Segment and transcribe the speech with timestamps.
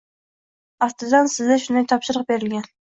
[0.87, 2.69] Aftidan, sizda shunday topshiriq berilgan